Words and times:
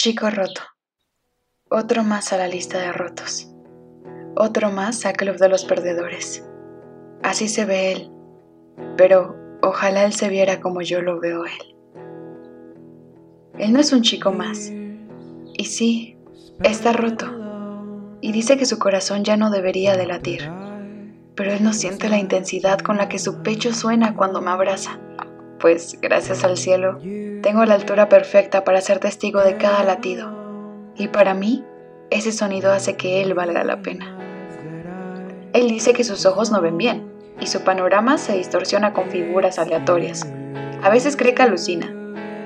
Chico 0.00 0.30
roto. 0.30 0.60
Otro 1.68 2.04
más 2.04 2.32
a 2.32 2.36
la 2.36 2.46
lista 2.46 2.78
de 2.78 2.92
rotos. 2.92 3.52
Otro 4.36 4.70
más 4.70 5.04
a 5.04 5.12
Club 5.12 5.38
de 5.38 5.48
los 5.48 5.64
Perdedores. 5.64 6.48
Así 7.24 7.48
se 7.48 7.64
ve 7.64 7.90
él. 7.90 8.10
Pero 8.96 9.34
ojalá 9.60 10.04
él 10.04 10.12
se 10.12 10.28
viera 10.28 10.60
como 10.60 10.82
yo 10.82 11.02
lo 11.02 11.18
veo 11.18 11.44
él. 11.46 11.76
Él 13.58 13.72
no 13.72 13.80
es 13.80 13.92
un 13.92 14.02
chico 14.02 14.30
más. 14.30 14.70
Y 15.54 15.64
sí, 15.64 16.16
está 16.62 16.92
roto. 16.92 17.26
Y 18.20 18.30
dice 18.30 18.56
que 18.56 18.66
su 18.66 18.78
corazón 18.78 19.24
ya 19.24 19.36
no 19.36 19.50
debería 19.50 19.96
de 19.96 20.06
latir. 20.06 20.48
Pero 21.34 21.52
él 21.52 21.64
no 21.64 21.72
siente 21.72 22.08
la 22.08 22.18
intensidad 22.18 22.78
con 22.78 22.98
la 22.98 23.08
que 23.08 23.18
su 23.18 23.42
pecho 23.42 23.74
suena 23.74 24.14
cuando 24.14 24.40
me 24.40 24.52
abraza. 24.52 25.00
Pues, 25.58 25.98
gracias 26.00 26.44
al 26.44 26.56
cielo, 26.56 27.00
tengo 27.42 27.64
la 27.64 27.74
altura 27.74 28.08
perfecta 28.08 28.64
para 28.64 28.80
ser 28.80 28.98
testigo 28.98 29.40
de 29.40 29.56
cada 29.56 29.84
latido. 29.84 30.30
Y 30.96 31.08
para 31.08 31.34
mí, 31.34 31.64
ese 32.10 32.32
sonido 32.32 32.72
hace 32.72 32.96
que 32.96 33.22
él 33.22 33.34
valga 33.34 33.64
la 33.64 33.82
pena. 33.82 34.16
Él 35.52 35.68
dice 35.68 35.92
que 35.92 36.04
sus 36.04 36.26
ojos 36.26 36.50
no 36.50 36.60
ven 36.60 36.76
bien 36.76 37.12
y 37.40 37.46
su 37.46 37.62
panorama 37.62 38.18
se 38.18 38.36
distorsiona 38.36 38.92
con 38.92 39.10
figuras 39.10 39.58
aleatorias. 39.58 40.26
A 40.82 40.90
veces 40.90 41.16
cree 41.16 41.34
que 41.34 41.42
alucina, 41.42 41.94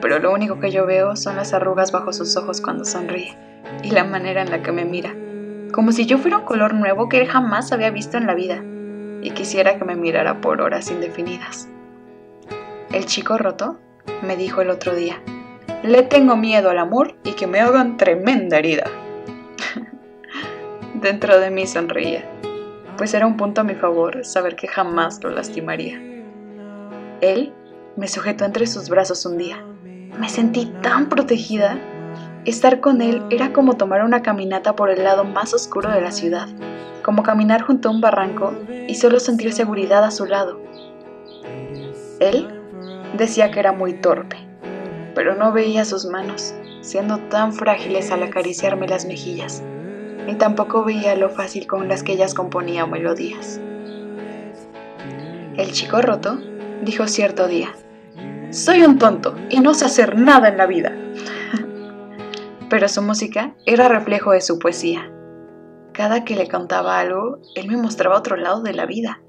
pero 0.01 0.19
lo 0.19 0.33
único 0.33 0.61
que 0.61 0.71
yo 0.71 0.87
veo 0.87 1.17
son 1.17 1.37
las 1.37 1.53
arrugas 1.53 1.93
bajo 1.93 2.13
sus 2.13 2.37
ojos 2.37 2.61
cuando 2.61 2.85
sonríe 2.85 3.37
y 3.83 3.91
la 3.91 4.05
manera 4.05 4.43
en 4.43 4.51
la 4.51 4.63
que 4.63 4.73
me 4.73 4.85
mira, 4.85 5.15
como 5.73 5.93
si 5.93 6.07
yo 6.07 6.19
fuera 6.19 6.39
un 6.39 6.45
color 6.45 6.75
nuevo 6.75 7.09
que 7.09 7.21
él 7.21 7.29
jamás 7.29 7.73
había 7.73 7.91
visto 7.91 8.19
en 8.19 8.27
la 8.27 8.35
vida 8.35 8.63
y 9.23 9.31
quisiera 9.31 9.79
que 9.79 9.85
me 9.85 9.97
mirara 9.97 10.41
por 10.41 10.61
horas 10.61 10.91
indefinidas. 10.91 11.69
El 12.93 13.07
chico 13.07 13.39
roto 13.39 13.79
me 14.23 14.37
dijo 14.37 14.61
el 14.61 14.71
otro 14.71 14.95
día, 14.95 15.21
le 15.83 16.03
tengo 16.03 16.37
miedo 16.37 16.71
al 16.71 16.79
amor 16.79 17.15
y 17.25 17.33
que 17.33 17.47
me 17.47 17.61
hagan 17.61 17.97
tremenda 17.97 18.59
herida. 18.59 18.91
Dentro 20.95 21.39
de 21.41 21.51
mí 21.51 21.67
sonreía, 21.67 22.25
pues 22.97 23.15
era 23.15 23.27
un 23.27 23.37
punto 23.37 23.63
a 23.63 23.65
mi 23.65 23.75
favor 23.75 24.25
saber 24.25 24.57
que 24.57 24.69
jamás 24.69 25.23
lo 25.23 25.31
lastimaría. 25.31 26.01
Él 27.21 27.53
me 27.97 28.09
sujetó 28.09 28.45
entre 28.45 28.67
sus 28.67 28.89
brazos 28.89 29.27
un 29.27 29.39
día 29.39 29.65
me 30.19 30.29
sentí 30.29 30.67
tan 30.83 31.09
protegida. 31.09 31.79
Estar 32.45 32.81
con 32.81 33.03
él 33.03 33.23
era 33.31 33.53
como 33.53 33.77
tomar 33.77 34.05
una 34.05 34.23
caminata 34.23 34.75
por 34.75 34.91
el 34.91 35.05
lado 35.05 35.25
más 35.25 35.55
oscuro 35.55 35.91
de 35.91 36.01
la 36.01 36.13
ciudad, 36.13 36.49
como 37.03 37.23
caminar 37.23 37.63
junto 37.63 37.89
a 37.89 37.93
un 37.93 38.01
barranco 38.01 38.53
y 38.89 38.95
solo 38.97 39.21
sentir 39.21 39.53
seguridad 39.53 40.05
a 40.05 40.11
su 40.11 40.27
lado. 40.27 40.61
Él 42.21 42.62
decía 43.17 43.51
que 43.51 43.61
era 43.61 43.73
muy 43.73 43.95
torpe, 43.95 44.37
pero 45.15 45.35
no 45.35 45.53
veía 45.53 45.85
sus 45.85 46.07
manos, 46.07 46.55
siendo 46.81 47.19
tan 47.19 47.53
frágiles 47.53 48.11
al 48.11 48.23
acariciarme 48.23 48.89
las 48.89 49.05
mejillas, 49.05 49.63
ni 50.27 50.35
tampoco 50.35 50.85
veía 50.85 51.15
lo 51.17 51.31
fácil 51.31 51.67
con 51.67 51.89
las 51.89 52.03
que 52.03 52.13
ellas 52.13 52.35
componían 52.35 52.91
melodías. 52.91 53.61
El 55.57 55.73
chico 55.73 56.01
roto 56.01 56.39
dijo 56.83 57.07
cierto 57.07 57.47
día, 57.47 57.75
soy 58.51 58.83
un 58.83 58.99
tonto 58.99 59.35
y 59.51 59.61
no 59.61 59.75
sé 59.75 59.85
hacer 59.85 60.19
nada 60.19 60.49
en 60.49 60.57
la 60.57 60.67
vida. 60.67 60.93
Pero 62.71 62.89
su 62.89 63.03
música 63.03 63.55
era 63.67 63.89
reflejo 63.89 64.33
de 64.33 64.41
su 64.41 64.59
poesía. 64.59 65.11
Cada 65.93 66.25
que 66.25 66.37
le 66.37 66.49
contaba 66.49 66.99
algo, 66.99 67.39
él 67.55 67.69
me 67.69 67.77
mostraba 67.77 68.17
otro 68.17 68.37
lado 68.37 68.63
de 68.63 68.73
la 68.73 68.87
vida, 68.87 69.21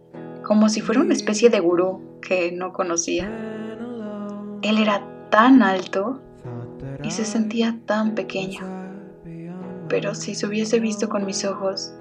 como 0.44 0.70
si 0.70 0.82
fuera 0.82 1.02
una 1.02 1.14
especie 1.14 1.50
de 1.50 1.60
gurú 1.60 2.20
que 2.22 2.52
no 2.52 2.74
conocía. 2.74 3.30
Él 4.62 4.78
era 4.78 5.04
tan 5.30 5.64
alto 5.64 6.22
y 7.02 7.12
se 7.12 7.26
sentía 7.26 7.78
tan 7.86 8.16
pequeño. 8.16 8.62
Pero 9.90 10.16
si 10.16 10.36
se 10.36 10.48
hubiese 10.48 10.80
visto 10.80 11.10
con 11.10 11.26
mis 11.26 11.46
ojos, 11.46 11.94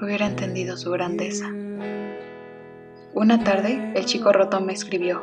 hubiera 0.00 0.26
entendido 0.26 0.76
su 0.76 0.90
grandeza. 0.90 1.46
Una 3.14 3.42
tarde, 3.42 3.92
el 3.94 4.04
chico 4.04 4.32
roto 4.32 4.60
me 4.60 4.72
escribió, 4.72 5.22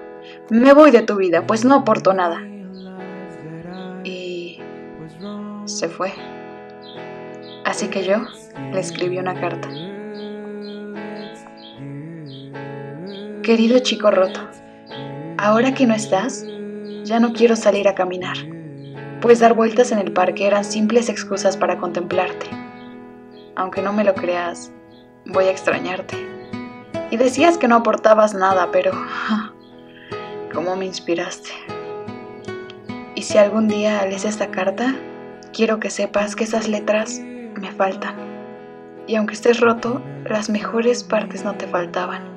me 0.49 0.73
voy 0.73 0.91
de 0.91 1.03
tu 1.03 1.15
vida, 1.15 1.45
pues 1.45 1.63
no 1.63 1.75
aporto 1.75 2.13
nada. 2.13 2.41
Y 4.03 4.59
se 5.65 5.89
fue. 5.89 6.11
Así 7.65 7.87
que 7.87 8.03
yo 8.03 8.17
le 8.71 8.79
escribí 8.79 9.17
una 9.19 9.39
carta. 9.39 9.69
Querido 13.43 13.79
chico 13.79 14.09
roto, 14.09 14.39
ahora 15.37 15.73
que 15.73 15.85
no 15.85 15.93
estás, 15.93 16.45
ya 17.03 17.19
no 17.19 17.33
quiero 17.33 17.57
salir 17.57 17.89
a 17.89 17.93
caminar, 17.93 18.37
pues 19.19 19.41
dar 19.41 19.53
vueltas 19.53 19.91
en 19.91 19.99
el 19.99 20.13
parque 20.13 20.47
eran 20.47 20.63
simples 20.63 21.09
excusas 21.09 21.57
para 21.57 21.77
contemplarte. 21.77 22.45
Aunque 23.57 23.81
no 23.81 23.91
me 23.91 24.05
lo 24.05 24.15
creas, 24.15 24.71
voy 25.25 25.43
a 25.43 25.51
extrañarte 25.51 26.15
y 27.11 27.17
decías 27.17 27.57
que 27.57 27.67
no 27.67 27.75
aportabas 27.75 28.33
nada, 28.33 28.69
pero 28.71 28.93
¿cómo 30.53 30.77
me 30.77 30.85
inspiraste? 30.85 31.49
Y 33.13 33.23
si 33.23 33.37
algún 33.37 33.67
día 33.67 34.05
lees 34.05 34.23
esta 34.23 34.51
carta, 34.51 34.95
quiero 35.51 35.81
que 35.81 35.89
sepas 35.89 36.37
que 36.37 36.45
esas 36.45 36.69
letras 36.69 37.19
me 37.19 37.73
faltan. 37.73 38.15
Y 39.05 39.17
aunque 39.17 39.33
estés 39.33 39.59
roto, 39.59 40.01
las 40.29 40.49
mejores 40.49 41.03
partes 41.03 41.43
no 41.43 41.55
te 41.55 41.67
faltaban. 41.67 42.32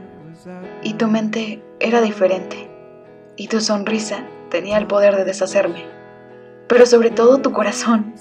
Y 0.83 0.95
tu 0.95 1.09
mente 1.09 1.63
era 1.81 2.01
diferente. 2.01 2.69
Y 3.37 3.49
tu 3.49 3.61
sonrisa 3.61 4.25
tenía 4.51 4.79
el 4.79 4.87
poder 4.87 5.17
de 5.17 5.25
deshacerme. 5.25 5.85
Pero 6.69 6.87
sobre 6.87 7.11
todo 7.11 7.39
tu 7.39 7.53
corazón. 7.53 8.15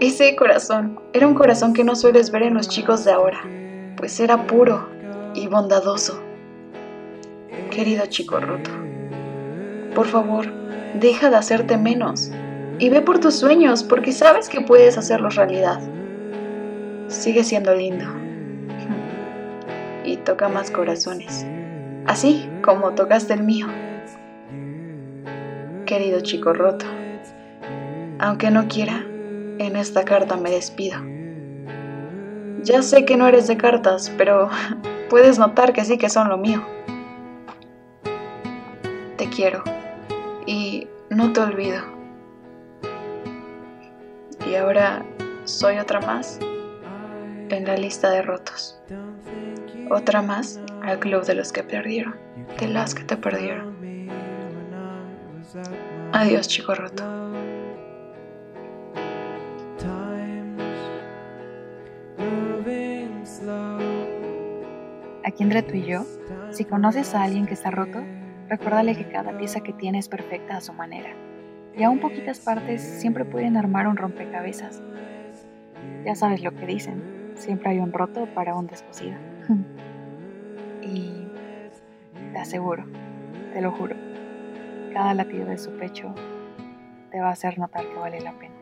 Ese 0.00 0.34
corazón 0.36 0.98
era 1.12 1.26
un 1.26 1.34
corazón 1.34 1.74
que 1.74 1.84
no 1.84 1.94
sueles 1.94 2.30
ver 2.30 2.42
en 2.42 2.54
los 2.54 2.68
chicos 2.68 3.04
de 3.04 3.12
ahora, 3.12 3.40
pues 3.96 4.18
era 4.18 4.46
puro, 4.46 4.88
y 5.34 5.46
bondadoso. 5.46 6.20
Querido 7.70 8.06
chico 8.06 8.40
roto, 8.40 8.70
por 9.94 10.06
favor, 10.06 10.46
deja 10.94 11.30
de 11.30 11.36
hacerte 11.36 11.76
menos 11.76 12.30
y 12.78 12.88
ve 12.88 13.00
por 13.00 13.18
tus 13.18 13.34
sueños 13.34 13.84
porque 13.84 14.12
sabes 14.12 14.48
que 14.48 14.60
puedes 14.60 14.98
hacerlos 14.98 15.36
realidad. 15.36 15.80
Sigue 17.08 17.44
siendo 17.44 17.74
lindo 17.74 18.06
toca 20.30 20.48
más 20.48 20.70
corazones, 20.70 21.44
así 22.06 22.48
como 22.62 22.92
tocaste 22.92 23.34
el 23.34 23.42
mío. 23.42 23.66
Querido 25.86 26.20
chico 26.20 26.52
roto, 26.52 26.86
aunque 28.20 28.52
no 28.52 28.68
quiera, 28.68 29.04
en 29.58 29.74
esta 29.74 30.04
carta 30.04 30.36
me 30.36 30.52
despido. 30.52 31.00
Ya 32.62 32.80
sé 32.82 33.04
que 33.04 33.16
no 33.16 33.26
eres 33.26 33.48
de 33.48 33.56
cartas, 33.56 34.12
pero 34.16 34.48
puedes 35.10 35.36
notar 35.36 35.72
que 35.72 35.84
sí 35.84 35.98
que 35.98 36.08
son 36.08 36.28
lo 36.28 36.38
mío. 36.38 36.64
Te 39.16 39.28
quiero 39.30 39.64
y 40.46 40.86
no 41.08 41.32
te 41.32 41.40
olvido. 41.40 41.82
Y 44.48 44.54
ahora 44.54 45.04
soy 45.42 45.78
otra 45.78 46.00
más 46.00 46.38
en 47.48 47.64
la 47.66 47.76
lista 47.76 48.10
de 48.10 48.22
rotos. 48.22 48.80
Otra 49.92 50.22
más 50.22 50.60
al 50.82 51.00
club 51.00 51.24
de 51.24 51.34
los 51.34 51.52
que 51.52 51.64
perdieron, 51.64 52.14
de 52.60 52.68
las 52.68 52.94
que 52.94 53.02
te 53.02 53.16
perdieron. 53.16 53.74
Adiós, 56.12 56.46
chico 56.46 56.76
roto. 56.76 57.02
Aquí 65.24 65.42
entre 65.42 65.62
tú 65.62 65.74
y 65.74 65.84
yo, 65.84 66.04
si 66.50 66.64
conoces 66.64 67.12
a 67.16 67.24
alguien 67.24 67.46
que 67.46 67.54
está 67.54 67.72
roto, 67.72 67.98
recuérdale 68.48 68.96
que 68.96 69.08
cada 69.08 69.36
pieza 69.38 69.60
que 69.60 69.72
tiene 69.72 69.98
es 69.98 70.08
perfecta 70.08 70.56
a 70.56 70.60
su 70.60 70.72
manera. 70.72 71.10
Y 71.76 71.82
aún 71.82 71.98
poquitas 71.98 72.38
partes 72.38 72.80
siempre 72.80 73.24
pueden 73.24 73.56
armar 73.56 73.88
un 73.88 73.96
rompecabezas. 73.96 74.80
Ya 76.04 76.14
sabes 76.14 76.44
lo 76.44 76.54
que 76.54 76.66
dicen, 76.66 77.32
siempre 77.34 77.70
hay 77.70 77.80
un 77.80 77.92
roto 77.92 78.26
para 78.34 78.54
un 78.54 78.68
descosido. 78.68 79.16
y 80.82 81.26
te 82.32 82.38
aseguro, 82.38 82.84
te 83.52 83.60
lo 83.60 83.72
juro, 83.72 83.96
cada 84.92 85.14
latido 85.14 85.46
de 85.46 85.58
su 85.58 85.70
pecho 85.72 86.14
te 87.10 87.20
va 87.20 87.28
a 87.28 87.32
hacer 87.32 87.58
notar 87.58 87.86
que 87.86 87.94
vale 87.94 88.20
la 88.20 88.32
pena. 88.32 88.54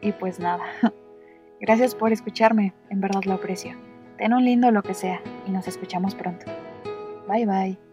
Y 0.00 0.12
pues 0.12 0.38
nada, 0.38 0.64
gracias 1.60 1.94
por 1.94 2.12
escucharme, 2.12 2.72
en 2.90 3.00
verdad 3.00 3.24
lo 3.24 3.34
aprecio. 3.34 3.76
Ten 4.18 4.32
un 4.32 4.44
lindo 4.44 4.70
lo 4.70 4.82
que 4.82 4.94
sea 4.94 5.20
y 5.46 5.50
nos 5.50 5.68
escuchamos 5.68 6.14
pronto. 6.14 6.46
Bye 7.28 7.46
bye. 7.46 7.85